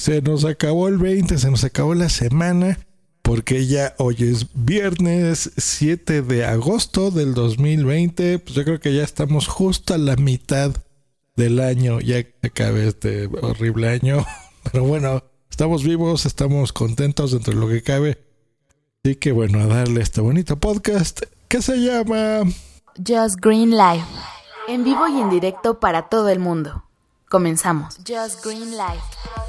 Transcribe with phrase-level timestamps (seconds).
[0.00, 2.78] Se nos acabó el 20, se nos acabó la semana,
[3.20, 8.38] porque ya hoy es viernes 7 de agosto del 2020.
[8.38, 10.74] Pues yo creo que ya estamos justo a la mitad
[11.36, 14.24] del año, ya que acabe este horrible año.
[14.72, 18.24] Pero bueno, estamos vivos, estamos contentos dentro de lo que cabe.
[19.04, 22.50] Así que bueno, a darle este bonito podcast que se llama
[23.06, 24.06] Just Green Life.
[24.66, 26.84] En vivo y en directo para todo el mundo.
[27.28, 27.98] Comenzamos.
[27.98, 29.39] Just Green Life.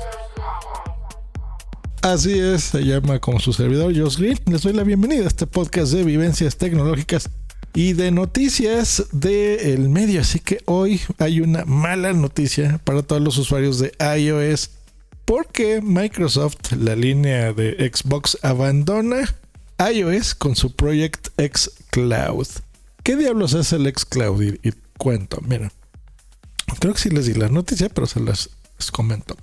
[2.01, 4.39] Así es, se llama como su servidor Green.
[4.47, 7.29] Les doy la bienvenida a este podcast de vivencias tecnológicas
[7.75, 10.21] y de noticias del medio.
[10.21, 14.71] Así que hoy hay una mala noticia para todos los usuarios de iOS
[15.25, 19.36] porque Microsoft, la línea de Xbox, abandona
[19.93, 22.47] iOS con su Project X Cloud.
[23.04, 24.41] ¿Qué diablos es el X Cloud?
[24.41, 25.71] Y, cuento, mira.
[26.79, 28.49] Creo que sí les di la noticia, pero se las
[28.91, 29.38] comento.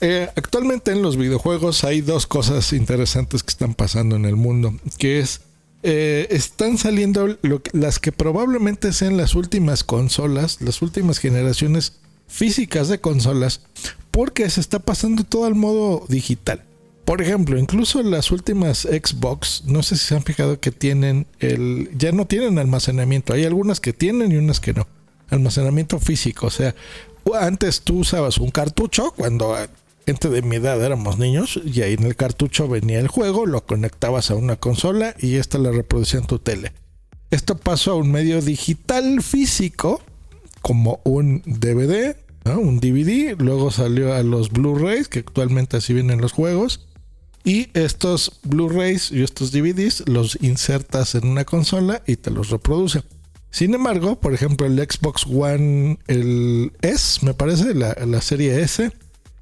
[0.00, 4.74] Eh, actualmente en los videojuegos hay dos cosas interesantes que están pasando en el mundo,
[4.98, 5.40] que es
[5.82, 7.38] eh, están saliendo
[7.72, 11.94] las que probablemente sean las últimas consolas, las últimas generaciones
[12.26, 13.60] físicas de consolas,
[14.10, 16.64] porque se está pasando todo al modo digital.
[17.04, 21.90] Por ejemplo, incluso las últimas Xbox, no sé si se han fijado que tienen el.
[21.96, 23.32] ya no tienen almacenamiento.
[23.32, 24.86] Hay algunas que tienen y unas que no.
[25.30, 26.48] Almacenamiento físico.
[26.48, 26.74] O sea,
[27.40, 29.56] antes tú usabas un cartucho cuando
[30.08, 33.66] gente de mi edad éramos niños y ahí en el cartucho venía el juego, lo
[33.66, 36.72] conectabas a una consola y esta la reproducía en tu tele.
[37.30, 40.00] Esto pasó a un medio digital físico
[40.62, 46.32] como un DVD, un DVD, luego salió a los Blu-rays, que actualmente así vienen los
[46.32, 46.88] juegos,
[47.44, 53.02] y estos Blu-rays y estos DVDs los insertas en una consola y te los reproduce.
[53.50, 58.90] Sin embargo, por ejemplo, el Xbox One, el S, me parece, la, la serie S,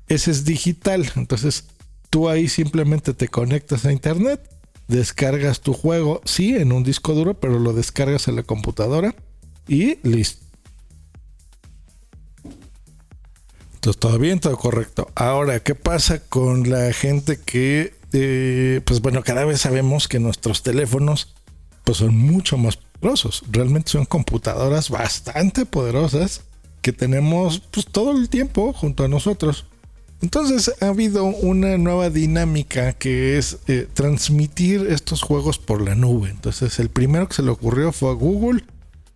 [0.08, 1.10] ese es digital.
[1.16, 1.64] Entonces,
[2.10, 4.40] tú ahí simplemente te conectas a internet,
[4.88, 9.14] descargas tu juego, sí, en un disco duro, pero lo descargas en la computadora
[9.68, 10.44] y listo.
[13.74, 15.10] Entonces, todo bien, todo correcto.
[15.14, 20.62] Ahora, ¿qué pasa con la gente que eh, pues bueno, cada vez sabemos que nuestros
[20.62, 21.34] teléfonos
[21.84, 23.44] pues son mucho más poderosos.
[23.50, 26.42] Realmente son computadoras bastante poderosas
[26.80, 29.66] que tenemos pues todo el tiempo junto a nosotros.
[30.22, 36.30] Entonces ha habido una nueva dinámica que es eh, transmitir estos juegos por la nube.
[36.30, 38.64] Entonces el primero que se le ocurrió fue a Google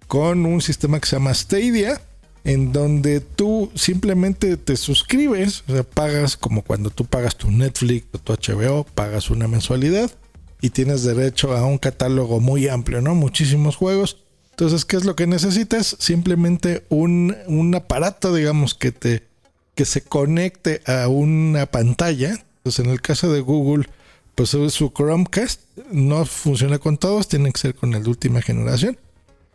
[0.06, 2.00] con un sistema que se llama Stadia
[2.44, 8.06] en donde tú simplemente te suscribes, o sea, pagas como cuando tú pagas tu Netflix
[8.12, 10.10] o tu HBO, pagas una mensualidad
[10.60, 13.14] y tienes derecho a un catálogo muy amplio, ¿no?
[13.14, 14.24] Muchísimos juegos.
[14.50, 15.96] Entonces, ¿qué es lo que necesitas?
[15.98, 19.29] Simplemente un, un aparato, digamos, que te
[19.74, 22.44] que se conecte a una pantalla.
[22.58, 23.86] Entonces, en el caso de Google,
[24.34, 25.60] pues su Chromecast
[25.92, 28.98] no funciona con todos, tiene que ser con el de última generación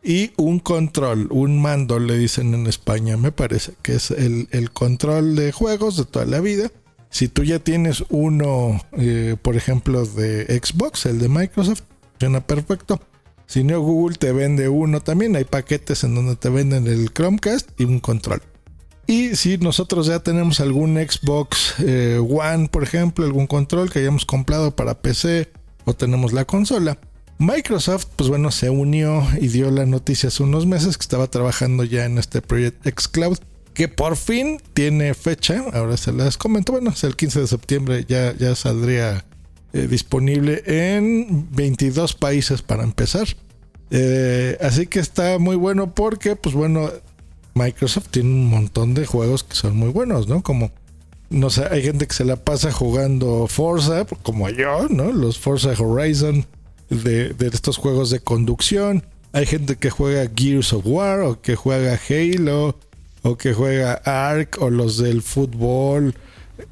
[0.05, 5.35] y un control, un mando, le dicen en España, me parece, que es el, control
[5.35, 6.71] de juegos de toda la vida.
[7.09, 11.81] Si tú ya tienes uno, eh, por ejemplo, de Xbox, el de Microsoft,
[12.11, 13.01] funciona perfecto.
[13.47, 15.35] Si no, Google te vende uno también.
[15.35, 18.43] Hay paquetes en donde te venden el Chromecast y un control.
[19.07, 24.25] Y si nosotros ya tenemos algún Xbox eh, One, por ejemplo, algún control que hayamos
[24.25, 25.51] comprado para PC
[25.85, 26.97] o tenemos la consola,
[27.37, 31.83] Microsoft, pues bueno, se unió y dio la noticia hace unos meses que estaba trabajando
[31.83, 33.37] ya en este proyecto xCloud,
[33.73, 35.65] que por fin tiene fecha.
[35.73, 36.71] Ahora se las comento.
[36.71, 39.25] Bueno, es el 15 de septiembre, ya, ya saldría
[39.73, 43.27] eh, disponible en 22 países para empezar.
[43.91, 46.89] Eh, así que está muy bueno porque, pues bueno,
[47.55, 50.43] Microsoft tiene un montón de juegos que son muy buenos, ¿no?
[50.43, 50.71] Como,
[51.29, 55.11] no sé, hay gente que se la pasa jugando Forza, como yo, ¿no?
[55.13, 56.45] Los Forza Horizon
[56.89, 59.05] de, estos juegos de conducción.
[59.31, 62.77] Hay gente que juega Gears of War o que juega Halo
[63.23, 66.13] o que juega Ark o los del fútbol.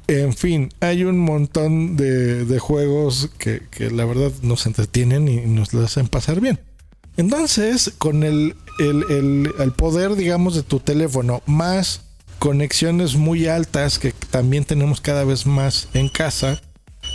[0.06, 5.82] En fin, hay un montón de, juegos que, la verdad nos entretienen y nos lo
[5.82, 6.60] hacen pasar bien.
[7.16, 12.02] Entonces, con el, el, el, poder, digamos, de tu teléfono, más
[12.38, 16.60] conexiones muy altas que también tenemos cada vez más en casa,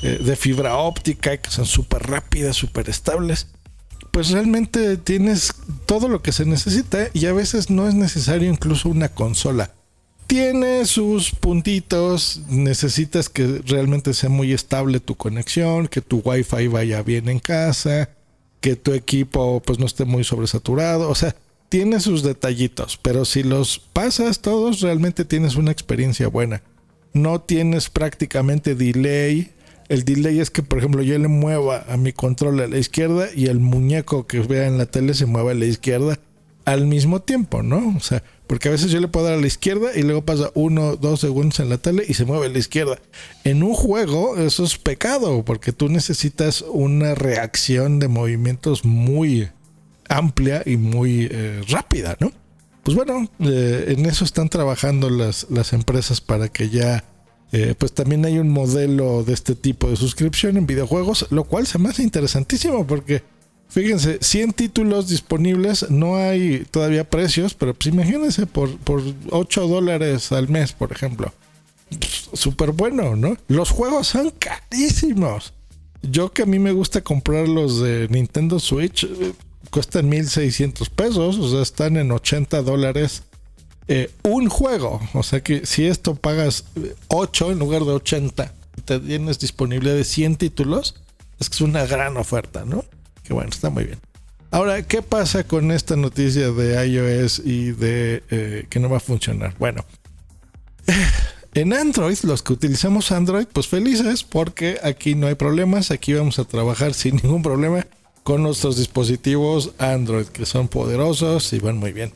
[0.01, 3.47] eh, de fibra óptica que son súper rápidas, súper estables,
[4.11, 5.53] pues realmente tienes
[5.85, 9.73] todo lo que se necesita y a veces no es necesario incluso una consola.
[10.27, 17.01] Tiene sus puntitos, necesitas que realmente sea muy estable tu conexión, que tu wifi vaya
[17.01, 18.09] bien en casa,
[18.62, 21.35] que tu equipo pues no esté muy sobresaturado, o sea,
[21.69, 26.62] tiene sus detallitos, pero si los pasas todos realmente tienes una experiencia buena.
[27.12, 29.51] no tienes prácticamente delay.
[29.88, 33.30] El delay es que, por ejemplo, yo le mueva a mi control a la izquierda
[33.36, 36.19] y el muñeco que vea en la tele se mueva a la izquierda
[36.66, 37.95] al mismo tiempo, ¿no?
[37.98, 40.51] O sea, porque a veces yo le puedo dar a la izquierda y luego pasa
[40.54, 43.00] uno, dos segundos en la tele y se mueve a la izquierda.
[43.44, 49.50] En un juego eso es pecado, porque tú necesitas una reacción de movimientos muy
[50.09, 52.31] amplia y muy eh, rápida, ¿no?
[52.83, 57.03] Pues bueno, eh, en eso están trabajando las, las empresas para que ya,
[57.51, 61.67] eh, pues también hay un modelo de este tipo de suscripción en videojuegos, lo cual
[61.67, 63.21] se me hace interesantísimo porque,
[63.67, 70.31] fíjense, 100 títulos disponibles, no hay todavía precios, pero pues imagínense por, por 8 dólares
[70.31, 71.31] al mes, por ejemplo.
[72.33, 73.35] Súper bueno, ¿no?
[73.47, 75.53] Los juegos son carísimos.
[76.01, 79.05] Yo que a mí me gusta comprar los de Nintendo Switch,
[79.69, 83.23] cuestan 1600 pesos, o sea, están en 80 dólares
[83.88, 85.01] eh, un juego.
[85.13, 86.65] O sea que si esto pagas
[87.07, 88.53] 8 en lugar de 80,
[88.85, 90.95] te tienes disponible de 100 títulos,
[91.39, 92.85] es que es una gran oferta, ¿no?
[93.23, 94.00] Que bueno, está muy bien.
[94.51, 99.00] Ahora, ¿qué pasa con esta noticia de iOS y de eh, que no va a
[99.01, 99.55] funcionar?
[99.59, 99.85] Bueno,
[101.53, 106.39] en Android, los que utilizamos Android, pues felices porque aquí no hay problemas, aquí vamos
[106.39, 107.85] a trabajar sin ningún problema
[108.29, 112.13] con nuestros dispositivos Android, que son poderosos y van muy bien.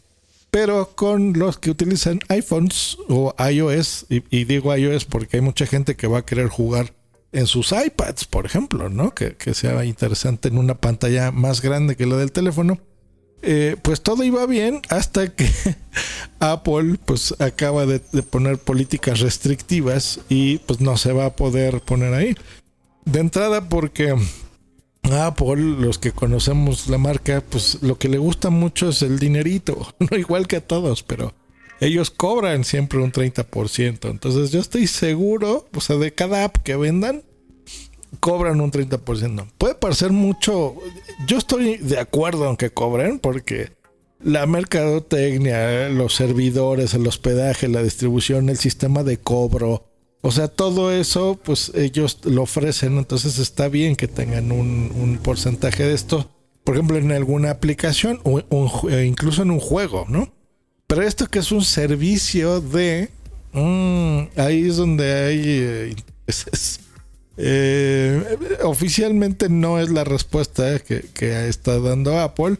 [0.51, 5.95] Pero con los que utilizan iPhones o iOS, y, digo iOS porque hay mucha gente
[5.95, 6.93] que va a querer jugar
[7.31, 9.15] en sus iPads, por ejemplo, ¿no?
[9.15, 12.77] Que, sea interesante en una pantalla más grande que la del teléfono.
[13.41, 15.49] Eh, pues todo iba bien hasta que
[16.39, 21.81] Apple pues acaba de, de, poner políticas restrictivas y pues no se va a poder
[21.81, 22.37] poner ahí.
[23.03, 24.15] De entrada porque
[25.11, 29.93] Apple, los que conocemos la marca, pues lo que le gusta mucho es el dinerito,
[29.99, 31.33] no igual que a todos, pero
[31.79, 34.09] ellos cobran siempre un 30%.
[34.09, 37.23] Entonces yo estoy seguro, o sea, de cada app que vendan,
[38.19, 39.51] cobran un 30%.
[39.57, 40.75] Puede parecer mucho,
[41.27, 43.71] yo estoy de acuerdo en que cobren, porque
[44.23, 49.85] la mercadotecnia, los servidores, el hospedaje, la distribución, el sistema de cobro,
[50.25, 55.83] o sea, todo eso, pues ellos lo ofrecen, entonces está bien que tengan un, porcentaje
[55.83, 56.29] de esto,
[56.63, 58.39] por ejemplo, en alguna aplicación o,
[58.89, 60.33] e incluso en un juego, ¿no?
[60.87, 63.09] Pero esto que es un servicio de...
[63.51, 65.41] Mm, ahí es donde hay...
[65.45, 65.95] Eh,
[67.35, 72.59] eh, oficialmente no es la respuesta que, que está dando Apple,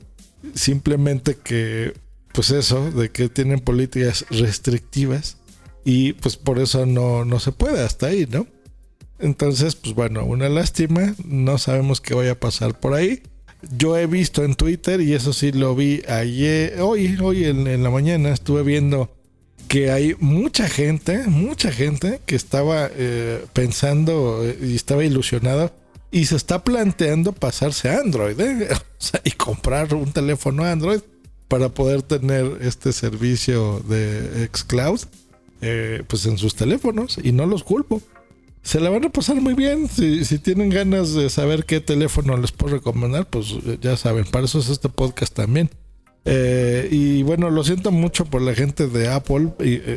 [0.54, 1.94] simplemente que,
[2.33, 5.38] pues eso, de que tienen políticas restrictivas
[5.83, 8.47] y pues por eso no, no se puede hasta ahí, ¿no?
[9.19, 13.24] Entonces, pues bueno, una lástima, no sabemos qué vaya a pasar por ahí.
[13.77, 17.89] Yo he visto en Twitter, y eso sí lo vi ayer, hoy, hoy en, la
[17.89, 19.15] mañana, estuve viendo
[19.69, 25.71] que hay mucha gente, mucha gente que estaba eh, pensando eh, y estaba ilusionada
[26.12, 28.68] y se está planteando pasarse a Android ¿eh?
[29.24, 31.00] y comprar un teléfono Android
[31.47, 35.00] para poder tener este servicio de Xcloud
[35.65, 38.01] eh, pues en sus teléfonos y no los culpo.
[38.63, 39.88] Se la van a pasar muy bien.
[39.88, 44.25] Si, si, tienen ganas de saber qué teléfono les puedo recomendar, pues eh, ya saben,
[44.25, 45.69] para eso es este podcast también.
[46.25, 49.54] Eh, y bueno, lo siento mucho por la gente de Apple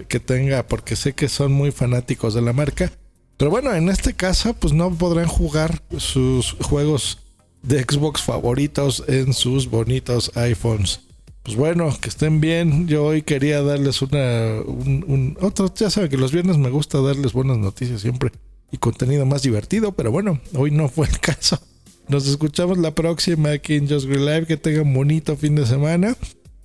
[0.08, 2.92] que tenga, porque sé que son muy fanáticos de la marca.
[3.36, 7.18] Pero bueno, en este caso, pues no podrán jugar sus juegos
[7.62, 11.05] de Xbox favoritos en sus bonitos iPhones.
[11.46, 12.88] Pues bueno, que estén bien.
[12.88, 17.32] Yo hoy quería darles una, un, otro, ya saben que los viernes me gusta darles
[17.32, 18.32] buenas noticias siempre
[18.72, 21.60] y contenido más divertido, pero bueno, hoy no fue el caso.
[22.08, 24.46] Nos escuchamos la próxima aquí en Just Green Live.
[24.46, 26.16] Que tengan bonito fin de semana.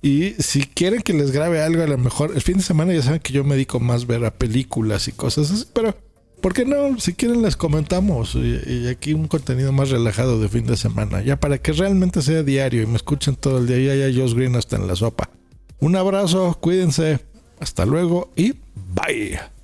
[0.02, 3.02] Y si quieren que les grabe algo, a lo mejor el fin de semana ya
[3.02, 5.96] saben que yo me dedico más a ver a películas y cosas así, pero
[6.42, 6.98] ¿por qué no?
[6.98, 11.40] Si quieren les comentamos y, aquí un contenido más relajado de fin de semana, ya
[11.40, 14.56] para que realmente sea diario y me escuchen todo el día, ya ya Josh Green
[14.56, 15.30] hasta en la sopa.
[15.78, 17.20] Un abrazo, cuídense,
[17.60, 19.61] hasta luego y bye.